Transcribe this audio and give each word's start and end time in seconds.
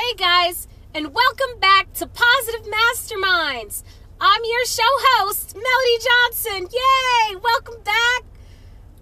Hey 0.00 0.14
guys, 0.16 0.66
and 0.94 1.12
welcome 1.12 1.60
back 1.60 1.92
to 1.94 2.06
Positive 2.06 2.62
Masterminds. 2.62 3.82
I'm 4.18 4.40
your 4.44 4.64
show 4.64 4.82
host, 4.86 5.54
Melody 5.54 6.06
Johnson. 6.08 6.68
Yay! 6.72 7.36
Welcome 7.36 7.82
back. 7.84 8.22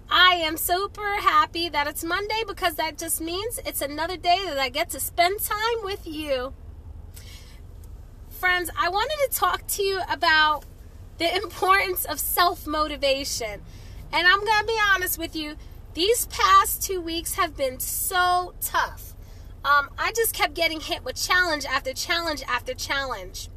I 0.09 0.33
am 0.43 0.57
super 0.57 1.15
happy 1.21 1.69
that 1.69 1.87
it's 1.87 2.03
Monday 2.03 2.43
because 2.45 2.75
that 2.75 2.97
just 2.97 3.21
means 3.21 3.61
it's 3.65 3.81
another 3.81 4.17
day 4.17 4.41
that 4.43 4.57
I 4.57 4.67
get 4.67 4.89
to 4.89 4.99
spend 4.99 5.39
time 5.39 5.85
with 5.85 6.05
you. 6.05 6.53
Friends, 8.29 8.69
I 8.77 8.89
wanted 8.89 9.31
to 9.31 9.39
talk 9.39 9.65
to 9.67 9.83
you 9.83 10.01
about 10.11 10.65
the 11.17 11.33
importance 11.41 12.03
of 12.03 12.19
self 12.19 12.67
motivation. 12.67 13.61
And 14.11 14.27
I'm 14.27 14.43
going 14.43 14.59
to 14.59 14.67
be 14.67 14.79
honest 14.93 15.17
with 15.17 15.33
you, 15.33 15.55
these 15.93 16.25
past 16.25 16.83
two 16.83 16.99
weeks 16.99 17.35
have 17.35 17.55
been 17.55 17.79
so 17.79 18.53
tough. 18.59 19.09
Um, 19.63 19.89
I 19.97 20.11
just 20.15 20.33
kept 20.33 20.53
getting 20.53 20.79
hit 20.79 21.03
with 21.03 21.15
challenge 21.15 21.65
after 21.65 21.93
challenge 21.93 22.43
after 22.47 22.73
challenge. 22.73 23.49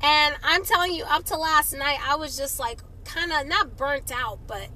And 0.00 0.34
I'm 0.42 0.64
telling 0.64 0.92
you, 0.92 1.04
up 1.04 1.24
to 1.26 1.36
last 1.36 1.76
night, 1.76 1.98
I 2.02 2.16
was 2.16 2.36
just 2.36 2.58
like 2.58 2.80
kind 3.04 3.32
of 3.32 3.46
not 3.46 3.76
burnt 3.76 4.10
out, 4.12 4.40
but 4.46 4.68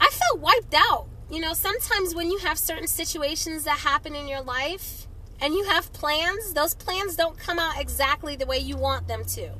I 0.00 0.08
felt 0.10 0.40
wiped 0.40 0.74
out. 0.74 1.08
You 1.30 1.40
know, 1.40 1.52
sometimes 1.52 2.14
when 2.14 2.30
you 2.30 2.38
have 2.38 2.58
certain 2.58 2.86
situations 2.86 3.64
that 3.64 3.78
happen 3.78 4.14
in 4.14 4.28
your 4.28 4.40
life 4.40 5.06
and 5.40 5.54
you 5.54 5.64
have 5.64 5.92
plans, 5.92 6.54
those 6.54 6.74
plans 6.74 7.16
don't 7.16 7.36
come 7.36 7.58
out 7.58 7.80
exactly 7.80 8.36
the 8.36 8.46
way 8.46 8.58
you 8.58 8.76
want 8.76 9.08
them 9.08 9.24
to. 9.24 9.50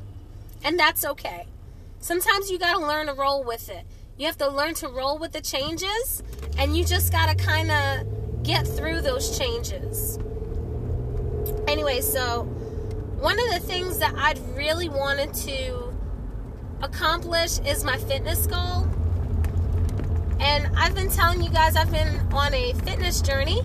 And 0.63 0.79
that's 0.79 1.05
okay. 1.05 1.47
Sometimes 1.99 2.51
you 2.51 2.59
got 2.59 2.79
to 2.79 2.87
learn 2.87 3.07
to 3.07 3.15
roll 3.15 3.43
with 3.43 3.69
it. 3.69 3.85
You 4.17 4.27
have 4.27 4.39
to 4.39 4.49
learn 4.49 4.75
to 4.75 4.89
roll 4.89 5.19
with 5.19 5.33
the 5.33 5.43
changes, 5.43 6.23
and 6.57 6.77
you 6.77 6.85
just 6.85 7.13
got 7.13 7.29
to 7.29 7.45
kind 7.45 7.71
of 7.71 8.16
get 8.47 8.67
through 8.67 9.01
those 9.01 9.37
changes. 9.37 10.19
Anyway, 11.67 12.01
so 12.01 12.45
one 13.19 13.39
of 13.39 13.51
the 13.53 13.61
things 13.61 13.99
that 13.99 14.15
I'd 14.17 14.39
really 14.57 14.89
wanted 14.89 15.35
to 15.35 15.93
accomplish 16.81 17.59
is 17.61 17.83
my 17.83 17.97
fitness 17.97 18.47
goal. 18.47 18.87
And 20.39 20.69
I've 20.77 20.95
been 20.95 21.11
telling 21.11 21.43
you 21.43 21.51
guys 21.51 21.75
I've 21.75 21.91
been 21.91 22.21
on 22.33 22.55
a 22.55 22.73
fitness 22.85 23.21
journey 23.21 23.63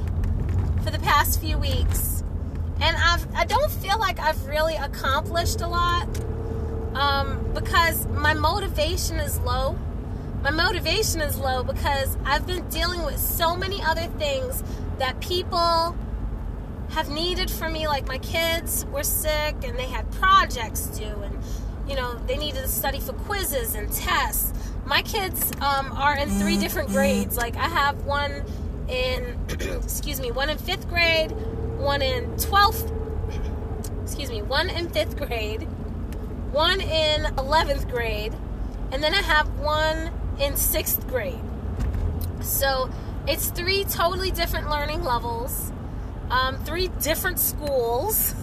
for 0.84 0.90
the 0.90 1.00
past 1.00 1.40
few 1.40 1.60
weeks. 1.60 2.24
And 2.82 2.98
I've 2.98 3.36
I 3.36 3.46
don't 3.46 3.72
feel 3.72 4.00
like 4.00 4.20
I've 4.20 4.44
really 4.48 4.76
accomplished 4.76 5.62
a 5.62 5.68
lot 5.68 6.08
um, 6.96 7.54
because 7.54 8.08
my 8.08 8.34
motivation 8.34 9.18
is 9.18 9.40
low. 9.42 9.78
My 10.44 10.50
motivation 10.50 11.22
is 11.22 11.38
low 11.38 11.64
because 11.64 12.18
I've 12.26 12.48
been 12.48 12.68
dealing 12.70 13.04
with 13.04 13.20
so 13.20 13.56
many 13.56 13.80
other 13.84 14.08
things 14.18 14.64
that 14.98 15.20
people 15.22 15.96
have 16.90 17.10
needed 17.10 17.52
for 17.52 17.70
me. 17.70 17.88
Like 17.88 18.08
my 18.08 18.18
kids 18.18 18.86
were 18.92 19.04
sick 19.04 19.56
and 19.64 19.78
they 19.78 19.86
had 19.86 20.10
projects 20.14 20.88
due, 20.88 21.06
and 21.06 21.38
you 21.88 21.96
know 21.96 22.16
they 22.26 22.38
needed 22.38 22.64
to 22.64 22.68
study 22.68 23.00
for 23.00 23.14
quizzes 23.14 23.76
and 23.76 23.92
tests. 23.92 24.52
My 24.84 25.04
kids 25.04 25.52
um, 25.62 25.92
are 25.92 26.18
in 26.18 26.28
three 26.28 26.58
different 26.58 26.90
grades. 26.90 27.38
Like 27.38 27.56
I 27.56 27.68
have 27.68 28.04
one 28.06 28.44
in, 28.88 29.38
excuse 29.84 30.20
me, 30.20 30.32
one 30.32 30.50
in 30.50 30.58
fifth 30.58 30.90
grade, 30.90 31.30
one 31.78 32.02
in 32.02 32.36
twelfth, 32.38 32.92
excuse 34.02 34.32
me, 34.32 34.42
one 34.42 34.72
in 34.72 34.90
fifth 34.90 35.18
grade, 35.18 35.68
one 36.52 36.82
in 36.82 37.24
11th 37.36 37.90
grade, 37.90 38.34
and 38.92 39.04
then 39.04 39.14
I 39.14 39.22
have 39.22 39.48
one 39.60 40.12
in 40.40 40.56
sixth 40.56 41.08
grade. 41.08 41.40
So 42.42 42.90
it's 43.28 43.50
three 43.50 43.84
totally 43.86 44.32
different 44.32 44.70
learning 44.70 45.04
levels, 45.04 45.72
um, 46.30 46.58
three 46.64 46.88
different 47.02 47.40
schools, 47.40 48.34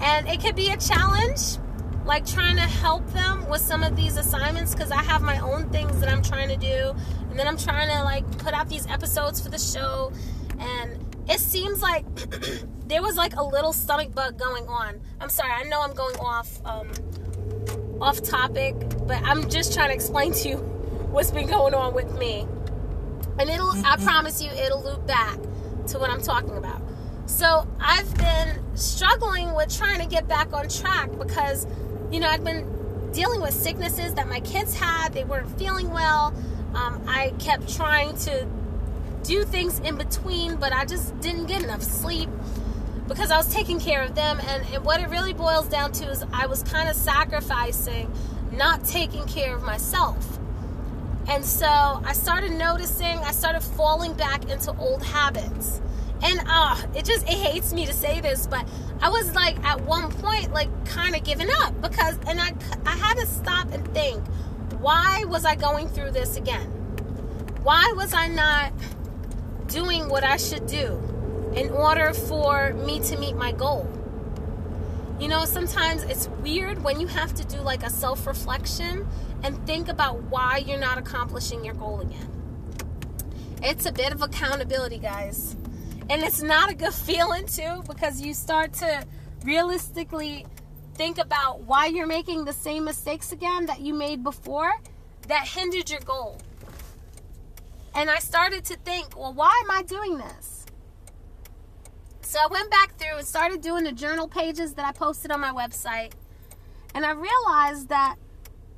and 0.00 0.28
it 0.28 0.40
could 0.40 0.56
be 0.56 0.70
a 0.70 0.76
challenge, 0.76 1.58
like 2.04 2.26
trying 2.26 2.56
to 2.56 2.62
help 2.62 3.06
them 3.12 3.48
with 3.48 3.60
some 3.60 3.82
of 3.82 3.94
these 3.94 4.16
assignments 4.16 4.74
because 4.74 4.90
I 4.90 5.02
have 5.02 5.22
my 5.22 5.38
own 5.38 5.70
things 5.70 6.00
that 6.00 6.08
I'm 6.08 6.22
trying 6.22 6.48
to 6.48 6.56
do, 6.56 6.94
and 7.30 7.38
then 7.38 7.46
I'm 7.46 7.56
trying 7.56 7.88
to 7.88 8.02
like 8.02 8.26
put 8.38 8.54
out 8.54 8.68
these 8.68 8.86
episodes 8.88 9.40
for 9.40 9.50
the 9.50 9.58
show, 9.58 10.12
and 10.58 10.98
it 11.28 11.38
seems 11.38 11.80
like 11.80 12.04
there 12.86 13.02
was 13.02 13.16
like 13.16 13.36
a 13.36 13.44
little 13.44 13.72
stomach 13.72 14.14
bug 14.14 14.36
going 14.36 14.66
on. 14.66 15.00
I'm 15.20 15.28
sorry, 15.28 15.52
I 15.52 15.62
know 15.64 15.80
I'm 15.82 15.94
going 15.94 16.16
off. 16.16 16.60
Um, 16.64 16.90
off 18.00 18.20
topic, 18.20 18.74
but 19.06 19.22
I'm 19.22 19.48
just 19.48 19.72
trying 19.72 19.90
to 19.90 19.94
explain 19.94 20.32
to 20.32 20.48
you 20.48 20.71
what's 21.12 21.30
been 21.30 21.46
going 21.46 21.74
on 21.74 21.94
with 21.94 22.12
me. 22.18 22.46
And 23.38 23.48
it'll, 23.48 23.72
I 23.84 23.96
promise 23.96 24.42
you, 24.42 24.50
it'll 24.50 24.82
loop 24.82 25.06
back 25.06 25.38
to 25.88 25.98
what 25.98 26.10
I'm 26.10 26.22
talking 26.22 26.56
about. 26.56 26.82
So 27.26 27.66
I've 27.80 28.14
been 28.16 28.60
struggling 28.74 29.54
with 29.54 29.76
trying 29.76 30.00
to 30.00 30.06
get 30.06 30.26
back 30.26 30.52
on 30.52 30.68
track 30.68 31.10
because, 31.18 31.66
you 32.10 32.18
know, 32.18 32.28
I've 32.28 32.44
been 32.44 33.10
dealing 33.12 33.40
with 33.40 33.52
sicknesses 33.52 34.14
that 34.14 34.28
my 34.28 34.40
kids 34.40 34.74
had. 34.74 35.12
They 35.12 35.24
weren't 35.24 35.58
feeling 35.58 35.90
well. 35.90 36.34
Um, 36.74 37.02
I 37.06 37.32
kept 37.38 37.74
trying 37.74 38.16
to 38.18 38.46
do 39.22 39.44
things 39.44 39.78
in 39.80 39.96
between, 39.96 40.56
but 40.56 40.72
I 40.72 40.84
just 40.84 41.18
didn't 41.20 41.46
get 41.46 41.62
enough 41.62 41.82
sleep 41.82 42.30
because 43.06 43.30
I 43.30 43.36
was 43.36 43.52
taking 43.52 43.78
care 43.78 44.02
of 44.02 44.14
them. 44.14 44.40
And, 44.48 44.64
and 44.72 44.84
what 44.84 45.00
it 45.00 45.08
really 45.08 45.34
boils 45.34 45.68
down 45.68 45.92
to 45.92 46.10
is 46.10 46.24
I 46.32 46.46
was 46.46 46.62
kind 46.62 46.88
of 46.88 46.96
sacrificing 46.96 48.10
not 48.52 48.84
taking 48.84 49.26
care 49.26 49.54
of 49.54 49.62
myself. 49.62 50.31
And 51.28 51.44
so 51.44 51.66
I 51.66 52.12
started 52.12 52.52
noticing, 52.52 53.18
I 53.18 53.32
started 53.32 53.60
falling 53.62 54.14
back 54.14 54.50
into 54.50 54.72
old 54.78 55.02
habits. 55.02 55.80
And 56.22 56.40
uh, 56.46 56.76
it 56.94 57.04
just, 57.04 57.26
it 57.28 57.34
hates 57.34 57.72
me 57.72 57.86
to 57.86 57.92
say 57.92 58.20
this, 58.20 58.46
but 58.46 58.68
I 59.00 59.08
was 59.08 59.34
like 59.34 59.58
at 59.64 59.80
one 59.82 60.10
point, 60.10 60.52
like 60.52 60.68
kind 60.86 61.16
of 61.16 61.24
giving 61.24 61.48
up 61.60 61.80
because, 61.80 62.16
and 62.26 62.40
I, 62.40 62.52
I 62.86 62.96
had 62.96 63.14
to 63.14 63.26
stop 63.26 63.72
and 63.72 63.86
think, 63.94 64.24
why 64.80 65.24
was 65.26 65.44
I 65.44 65.56
going 65.56 65.88
through 65.88 66.12
this 66.12 66.36
again? 66.36 66.66
Why 67.62 67.92
was 67.96 68.14
I 68.14 68.28
not 68.28 68.72
doing 69.68 70.08
what 70.08 70.24
I 70.24 70.36
should 70.36 70.66
do? 70.66 71.00
in 71.54 71.70
order 71.70 72.12
for 72.14 72.72
me 72.74 73.00
to 73.00 73.16
meet 73.18 73.36
my 73.36 73.52
goal. 73.52 73.86
You 75.20 75.28
know, 75.28 75.44
sometimes 75.44 76.02
it's 76.02 76.28
weird 76.42 76.82
when 76.82 77.00
you 77.00 77.06
have 77.06 77.34
to 77.34 77.44
do 77.44 77.58
like 77.58 77.82
a 77.84 77.90
self 77.90 78.26
reflection 78.26 79.06
and 79.42 79.64
think 79.66 79.88
about 79.88 80.22
why 80.24 80.58
you're 80.58 80.78
not 80.78 80.98
accomplishing 80.98 81.64
your 81.64 81.74
goal 81.74 82.00
again. 82.00 82.28
It's 83.62 83.86
a 83.86 83.92
bit 83.92 84.12
of 84.12 84.22
accountability, 84.22 84.98
guys. 84.98 85.56
And 86.10 86.22
it's 86.22 86.42
not 86.42 86.70
a 86.70 86.74
good 86.74 86.94
feeling, 87.08 87.46
too, 87.46 87.82
because 87.86 88.20
you 88.20 88.34
start 88.34 88.72
to 88.74 89.06
realistically 89.44 90.46
think 90.94 91.18
about 91.18 91.62
why 91.62 91.86
you're 91.86 92.06
making 92.06 92.44
the 92.44 92.52
same 92.52 92.84
mistakes 92.84 93.32
again 93.32 93.66
that 93.66 93.80
you 93.80 93.94
made 93.94 94.22
before 94.22 94.72
that 95.28 95.46
hindered 95.46 95.90
your 95.90 96.00
goal. 96.00 96.38
And 97.94 98.10
I 98.10 98.18
started 98.18 98.64
to 98.66 98.76
think, 98.78 99.16
well, 99.16 99.32
why 99.32 99.60
am 99.64 99.70
I 99.70 99.82
doing 99.82 100.18
this? 100.18 100.61
So 102.32 102.38
I 102.42 102.46
went 102.46 102.70
back 102.70 102.96
through 102.96 103.18
and 103.18 103.26
started 103.26 103.60
doing 103.60 103.84
the 103.84 103.92
journal 103.92 104.26
pages 104.26 104.72
that 104.72 104.86
I 104.86 104.92
posted 104.92 105.30
on 105.30 105.38
my 105.42 105.50
website. 105.50 106.12
And 106.94 107.04
I 107.04 107.10
realized 107.10 107.90
that 107.90 108.16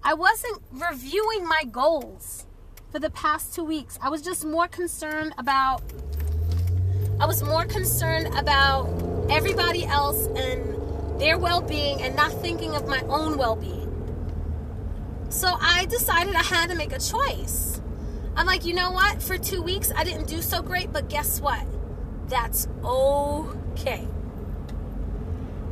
I 0.03 0.15
wasn't 0.15 0.61
reviewing 0.73 1.47
my 1.47 1.63
goals 1.63 2.47
for 2.91 2.99
the 2.99 3.11
past 3.11 3.55
two 3.55 3.63
weeks. 3.63 3.97
I 4.03 4.09
was 4.09 4.23
just 4.23 4.45
more 4.45 4.67
concerned 4.67 5.35
about 5.39 5.83
I 7.21 7.27
was 7.27 7.45
more 7.45 7.65
concerned 7.65 8.35
about 8.37 8.89
everybody 9.31 9.85
else 9.85 10.27
and 10.35 11.21
their 11.21 11.39
well-being 11.39 12.03
and 12.03 12.17
not 12.17 12.33
thinking 12.33 12.75
of 12.75 12.89
my 12.89 13.03
own 13.03 13.39
well-being. 13.39 13.89
So 15.29 15.57
I 15.61 15.85
decided 15.85 16.35
I 16.35 16.43
had 16.43 16.71
to 16.71 16.75
make 16.75 16.93
a 16.93 16.99
choice. 16.99 17.81
I'm 18.35 18.47
like, 18.47 18.65
you 18.65 18.75
know 18.75 18.91
what? 18.91 19.23
For 19.23 19.39
2 19.39 19.63
weeks 19.63 19.93
I 19.95 20.03
didn't 20.03 20.27
do 20.27 20.43
so 20.43 20.61
great, 20.61 20.93
but 20.93 21.09
guess 21.09 21.41
what? 21.41 21.65
That's 22.35 22.67
okay. 22.85 24.09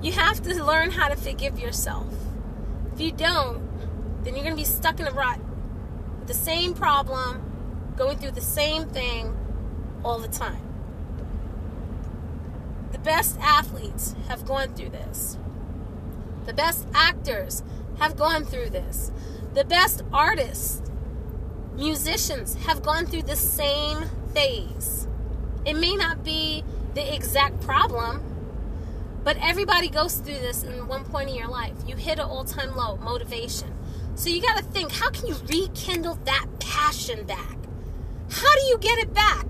You 0.01 0.13
have 0.13 0.41
to 0.43 0.63
learn 0.63 0.93
how 0.93 1.09
to 1.09 1.17
forgive 1.17 1.59
yourself. 1.59 2.07
If 2.95 3.01
you 3.01 3.11
don't, 3.11 3.61
then 4.23 4.37
you're 4.37 4.45
going 4.45 4.55
to 4.55 4.63
be 4.63 4.65
stuck 4.65 5.01
in 5.01 5.09
a 5.09 5.11
rut 5.11 5.41
with 6.21 6.29
the 6.29 6.35
same 6.35 6.73
problem, 6.75 7.43
going 7.97 8.17
through 8.17 8.31
the 8.31 8.41
same 8.41 8.87
thing 8.87 9.37
all 10.05 10.21
the 10.21 10.29
time. 10.29 10.63
The 12.93 12.99
best 12.99 13.41
athletes 13.41 14.15
have 14.29 14.47
gone 14.47 14.73
through 14.73 14.91
this. 14.91 15.39
The 16.47 16.55
best 16.55 16.87
actors 16.95 17.65
have 17.99 18.17
gone 18.17 18.45
through 18.45 18.71
this. 18.71 19.11
The 19.55 19.65
best 19.65 20.05
artists, 20.13 20.81
musicians 21.75 22.55
have 22.67 22.85
gone 22.85 23.07
through 23.07 23.23
the 23.23 23.35
same 23.35 24.05
phase. 24.33 25.02
It 25.65 25.75
may 25.75 25.95
not 25.95 26.25
be 26.25 26.65
the 26.95 27.15
exact 27.15 27.61
problem, 27.61 28.21
but 29.23 29.37
everybody 29.41 29.89
goes 29.89 30.17
through 30.17 30.41
this 30.41 30.65
in 30.65 30.89
one 30.89 31.05
point 31.05 31.31
in 31.31 31.37
your 31.37 31.49
life. 31.49 31.75
You 31.87 31.97
hit 31.97 32.19
an 32.19 32.25
all 32.27 32.45
time 32.45 32.77
low, 32.77 32.97
motivation. 32.97 33.73
So 34.15 34.29
you 34.29 34.43
got 34.43 34.59
to 34.59 34.65
think 34.65 34.93
how 34.93 35.11
can 35.11 35.29
you 35.29 35.37
rekindle 35.47 36.19
that 36.25 36.47
passion 36.59 37.25
back? 37.25 37.57
How 38.31 38.55
do 38.57 38.63
you 38.63 38.79
get 38.79 38.99
it 38.99 39.15
back? 39.15 39.47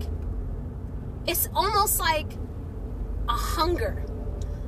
It's 1.27 1.49
almost 1.55 1.99
like 1.99 2.33
a 3.29 3.33
hunger. 3.33 4.05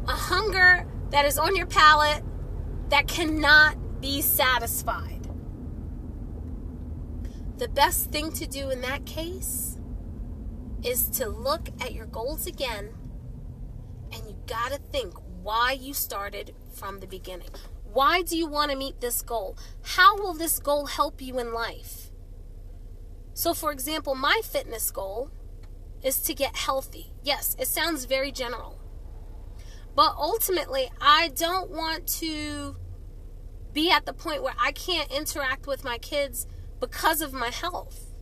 A 0.08 0.12
hunger 0.12 0.86
that 1.10 1.26
is 1.26 1.38
on 1.38 1.54
your 1.56 1.66
palate 1.66 2.22
that 2.88 3.06
cannot 3.06 4.00
be 4.00 4.22
satisfied. 4.22 5.28
The 7.58 7.68
best 7.68 8.10
thing 8.10 8.32
to 8.32 8.46
do 8.46 8.70
in 8.70 8.80
that 8.80 9.04
case 9.04 9.78
is 10.84 11.08
to 11.10 11.28
look 11.28 11.68
at 11.80 11.92
your 11.92 12.06
goals 12.06 12.46
again 12.46 12.90
and 14.12 14.28
you 14.28 14.36
got 14.46 14.72
to 14.72 14.78
think 14.92 15.14
why 15.42 15.72
you 15.72 15.94
started 15.94 16.54
from 16.74 17.00
the 17.00 17.06
beginning. 17.06 17.48
Why 17.84 18.22
do 18.22 18.36
you 18.36 18.46
want 18.46 18.70
to 18.70 18.76
meet 18.76 19.00
this 19.00 19.22
goal? 19.22 19.56
How 19.82 20.16
will 20.16 20.34
this 20.34 20.58
goal 20.58 20.86
help 20.86 21.22
you 21.22 21.38
in 21.38 21.52
life? 21.52 22.10
So, 23.34 23.54
for 23.54 23.72
example, 23.72 24.14
my 24.14 24.40
fitness 24.44 24.90
goal 24.90 25.30
is 26.02 26.18
to 26.22 26.34
get 26.34 26.56
healthy. 26.56 27.12
Yes, 27.22 27.56
it 27.58 27.68
sounds 27.68 28.04
very 28.04 28.30
general. 28.30 28.80
But 29.96 30.14
ultimately, 30.16 30.90
I 31.00 31.28
don't 31.28 31.70
want 31.70 32.06
to 32.18 32.76
be 33.72 33.90
at 33.90 34.06
the 34.06 34.12
point 34.12 34.42
where 34.42 34.54
I 34.58 34.72
can't 34.72 35.10
interact 35.10 35.66
with 35.66 35.84
my 35.84 35.98
kids 35.98 36.46
because 36.80 37.20
of 37.20 37.32
my 37.32 37.50
health. 37.50 38.13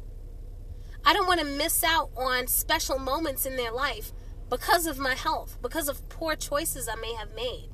I 1.04 1.12
don't 1.12 1.26
want 1.26 1.40
to 1.40 1.46
miss 1.46 1.82
out 1.82 2.10
on 2.16 2.46
special 2.46 2.98
moments 2.98 3.46
in 3.46 3.56
their 3.56 3.72
life 3.72 4.12
because 4.48 4.86
of 4.86 4.98
my 4.98 5.14
health, 5.14 5.56
because 5.62 5.88
of 5.88 6.08
poor 6.08 6.36
choices 6.36 6.88
I 6.88 6.94
may 6.96 7.14
have 7.14 7.34
made. 7.34 7.68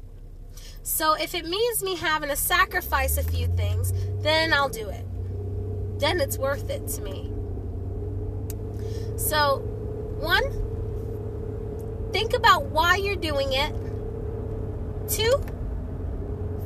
So 0.82 1.14
if 1.14 1.34
it 1.34 1.44
means 1.44 1.82
me 1.82 1.96
having 1.96 2.30
to 2.30 2.36
sacrifice 2.36 3.18
a 3.18 3.22
few 3.22 3.46
things, 3.48 3.92
then 4.22 4.52
I'll 4.52 4.68
do 4.68 4.88
it. 4.88 5.04
Then 5.98 6.20
it's 6.20 6.38
worth 6.38 6.70
it 6.70 6.86
to 6.88 7.02
me. 7.02 7.32
So, 9.16 9.58
one, 10.20 10.42
think 12.12 12.32
about 12.32 12.66
why 12.66 12.96
you're 12.96 13.16
doing 13.16 13.52
it. 13.52 13.74
Two, 15.08 15.44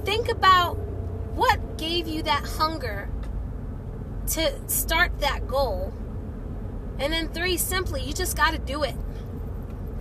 think 0.05 0.29
about 0.29 0.77
what 1.35 1.79
gave 1.79 2.07
you 2.07 2.23
that 2.23 2.45
hunger 2.45 3.09
to 4.29 4.69
start 4.69 5.19
that 5.21 5.49
goal. 5.49 5.93
And 6.99 7.13
then 7.13 7.29
three, 7.29 7.57
simply, 7.57 8.03
you 8.03 8.13
just 8.13 8.37
got 8.37 8.53
to 8.53 8.59
do 8.59 8.83
it. 8.83 8.95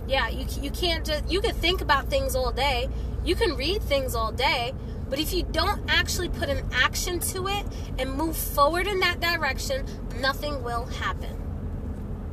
Yeah, 0.06 0.28
you, 0.28 0.46
you 0.60 0.70
can't 0.70 1.06
just, 1.06 1.30
you 1.30 1.40
can 1.40 1.54
think 1.54 1.80
about 1.80 2.10
things 2.10 2.34
all 2.34 2.52
day, 2.52 2.88
you 3.24 3.34
can 3.34 3.56
read 3.56 3.82
things 3.82 4.14
all 4.14 4.32
day, 4.32 4.74
but 5.08 5.18
if 5.18 5.32
you 5.32 5.42
don't 5.42 5.82
actually 5.88 6.28
put 6.28 6.48
an 6.48 6.64
action 6.72 7.20
to 7.20 7.46
it 7.46 7.64
and 7.98 8.12
move 8.14 8.36
forward 8.36 8.86
in 8.86 9.00
that 9.00 9.20
direction, 9.20 9.86
nothing 10.20 10.62
will 10.62 10.86
happen. 10.86 11.40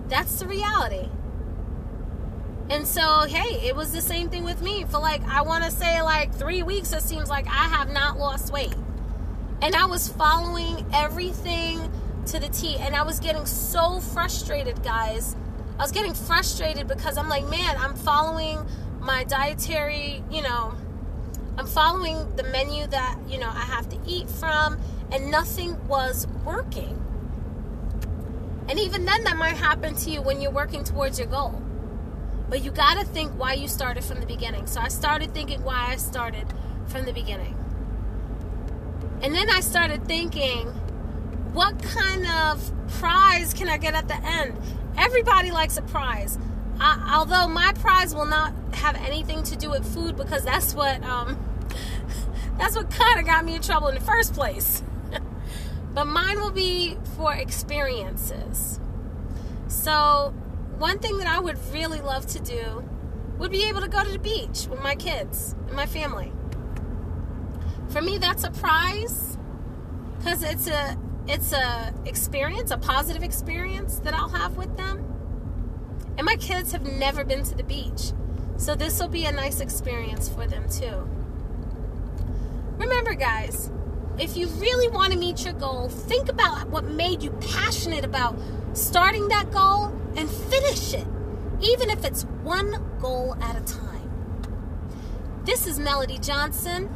That's 0.08 0.40
the 0.40 0.48
reality. 0.48 1.10
And 2.70 2.88
so, 2.88 3.26
hey, 3.28 3.68
it 3.68 3.76
was 3.76 3.92
the 3.92 4.02
same 4.02 4.30
thing 4.30 4.44
with 4.44 4.62
me. 4.62 4.86
For 4.86 5.00
like, 5.00 5.24
I 5.28 5.42
want 5.42 5.64
to 5.64 5.72
say 5.72 6.02
like 6.02 6.34
three 6.34 6.64
weeks, 6.64 6.94
it 6.94 7.02
seems 7.02 7.30
like 7.30 7.48
I 7.48 7.68
have 7.68 7.92
not 7.92 8.18
lost 8.18 8.54
weight. 8.54 8.76
And 9.62 9.76
I 9.76 9.86
was 9.86 10.08
following 10.08 10.86
everything 10.94 11.92
to 12.32 12.40
the 12.40 12.50
T. 12.50 12.78
And 12.78 12.96
I 12.96 13.04
was 13.04 13.20
getting 13.20 13.46
so 13.46 14.00
frustrated, 14.00 14.84
guys. 14.84 15.36
I 15.78 15.82
was 15.82 15.92
getting 15.92 16.14
frustrated 16.14 16.88
because 16.88 17.18
I'm 17.18 17.30
like, 17.30 17.48
man, 17.48 17.76
I'm 17.78 17.96
following 17.96 18.60
my 19.00 19.24
dietary, 19.24 20.24
you 20.30 20.42
know, 20.42 20.76
I'm 21.58 21.68
following 21.68 22.36
the 22.36 22.44
menu 22.44 22.88
that, 22.88 23.18
you 23.28 23.38
know, 23.38 23.50
I 23.50 23.62
have 23.62 23.90
to 23.90 24.00
eat 24.06 24.30
from, 24.30 24.80
and 25.12 25.32
nothing 25.32 25.88
was 25.88 26.28
working. 26.46 26.96
And 28.70 28.80
even 28.80 29.06
then, 29.06 29.24
that 29.24 29.36
might 29.36 29.56
happen 29.56 29.96
to 29.96 30.10
you 30.10 30.22
when 30.22 30.42
you're 30.42 30.52
working 30.52 30.84
towards 30.84 31.18
your 31.18 31.28
goal. 31.28 31.62
But 32.50 32.64
you 32.64 32.72
got 32.72 33.00
to 33.00 33.06
think 33.06 33.32
why 33.32 33.54
you 33.54 33.68
started 33.68 34.04
from 34.04 34.20
the 34.20 34.26
beginning. 34.26 34.68
So 34.68 34.80
I 34.80 34.90
started 34.90 35.34
thinking 35.34 35.64
why 35.64 35.88
I 35.90 35.96
started 35.96 36.46
from 36.88 37.06
the 37.06 37.14
beginning. 37.14 37.58
And 39.22 39.34
then 39.34 39.50
I 39.50 39.62
started 39.62 40.06
thinking, 40.06 40.74
what 41.54 41.82
kind 41.82 42.26
of 42.28 42.72
prize 43.00 43.54
can 43.54 43.70
I 43.70 43.78
get 43.78 43.94
at 43.96 44.08
the 44.08 44.18
end? 44.24 44.58
Everybody 44.98 45.52
likes 45.52 45.78
a 45.78 45.82
prize. 45.82 46.38
I, 46.80 47.14
although 47.16 47.48
my 47.48 47.74
prize 47.74 48.14
will 48.16 48.26
not 48.26 48.54
have 48.74 48.96
anything 48.96 49.44
to 49.44 49.56
do 49.56 49.70
with 49.70 49.86
food 49.94 50.16
because 50.16 50.44
that's 50.44 50.74
what 50.74 51.04
um, 51.04 51.38
that's 52.58 52.76
what 52.76 52.90
kind 52.92 53.20
of 53.20 53.26
got 53.26 53.44
me 53.44 53.56
in 53.56 53.62
trouble 53.62 53.88
in 53.88 53.96
the 53.96 54.02
first 54.02 54.34
place. 54.34 54.84
but 55.94 56.06
mine 56.06 56.40
will 56.40 56.52
be 56.52 56.98
for 57.16 57.34
experiences. 57.34 58.80
So, 59.68 60.34
one 60.78 61.00
thing 61.00 61.18
that 61.18 61.28
I 61.28 61.40
would 61.40 61.58
really 61.74 62.00
love 62.00 62.26
to 62.28 62.40
do 62.40 62.84
would 63.38 63.52
be 63.52 63.64
able 63.68 63.82
to 63.82 63.88
go 63.88 64.04
to 64.04 64.12
the 64.12 64.20
beach 64.20 64.68
with 64.70 64.82
my 64.82 64.96
kids 64.96 65.56
and 65.68 65.76
my 65.76 65.86
family. 65.86 66.32
For 67.90 68.02
me, 68.02 68.18
that's 68.18 68.44
a 68.44 68.52
prize 68.52 69.38
because 70.18 70.44
it's 70.44 70.68
a 70.68 70.98
it's 71.30 71.54
a 71.54 71.94
experience, 72.06 72.72
a 72.72 72.78
positive 72.78 73.22
experience 73.22 74.00
that 74.00 74.16
I'll 74.16 74.30
have 74.30 74.58
with 74.58 74.76
them. 74.78 75.06
And 76.18 76.26
my 76.26 76.36
kids 76.36 76.72
have 76.72 76.82
never 76.82 77.24
been 77.24 77.44
to 77.44 77.56
the 77.56 77.64
beach. 77.64 78.12
So 78.58 78.76
this 78.76 79.00
will 79.00 79.08
be 79.08 79.26
a 79.26 79.32
nice 79.32 79.62
experience 79.62 80.28
for 80.28 80.48
them 80.48 80.68
too. 80.68 81.08
Remember 82.78 83.14
guys, 83.14 83.70
if 84.18 84.36
you 84.36 84.48
really 84.48 84.90
want 84.90 85.14
to 85.14 85.20
meet 85.20 85.46
your 85.46 85.54
goal, 85.54 85.88
think 85.88 86.30
about 86.30 86.68
what 86.70 86.86
made 86.86 87.22
you 87.22 87.32
passionate 87.54 88.04
about 88.04 88.36
starting 88.74 89.28
that 89.28 89.52
goal 89.52 89.94
and 90.16 90.30
finish 90.30 90.94
it, 90.94 91.08
even 91.62 91.90
if 91.90 92.04
it's 92.04 92.24
one 92.44 92.84
goal 93.00 93.38
at 93.42 93.56
a 93.56 93.62
time. 93.62 94.10
This 95.46 95.68
is 95.68 95.80
Melody 95.80 96.18
Johnson 96.18 96.90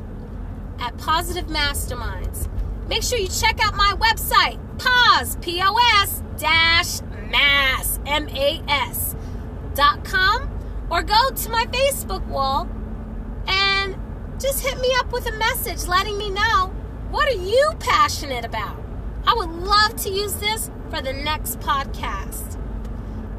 at 0.80 0.98
Positive 0.98 1.46
Masterminds. 1.46 2.50
Make 2.88 3.04
sure 3.04 3.18
you 3.18 3.28
check 3.28 3.60
out 3.64 3.76
my 3.76 3.94
website, 3.98 4.60
pause, 4.78 5.38
P-O-S, 5.42 6.22
dash, 6.38 7.02
mass, 7.30 8.00
M-A-S, 8.06 9.16
dot 9.74 10.04
com, 10.04 10.50
or 10.90 11.02
go 11.02 11.30
to 11.32 11.50
my 11.50 11.66
Facebook 11.68 12.26
wall 12.28 12.70
and 13.48 13.96
just 14.40 14.66
hit 14.66 14.80
me 14.80 14.94
up 15.00 15.12
with 15.12 15.26
a 15.28 15.32
message 15.38 15.88
letting 15.88 16.18
me 16.18 16.30
know 16.30 16.74
what 17.10 17.28
are 17.34 17.42
you 17.42 17.72
passionate 17.80 18.46
about. 18.46 18.78
I 19.26 19.34
would 19.34 19.50
love 19.50 19.96
to 20.04 20.10
use 20.10 20.34
this 20.34 20.70
for 20.90 21.02
the 21.02 21.14
next 21.14 21.60
podcast. 21.62 22.60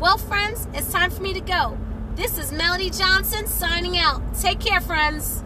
Well, 0.01 0.17
friends, 0.17 0.67
it's 0.73 0.91
time 0.91 1.11
for 1.11 1.23
me 1.23 1.35
to 1.35 1.41
go. 1.41 1.79
This 2.17 2.39
is 2.39 2.51
Melody 2.51 2.91
Johnson 2.91 3.47
signing 3.47 3.99
out. 3.99 4.23
Take 4.41 4.61
care, 4.61 4.81
friends. 4.81 5.44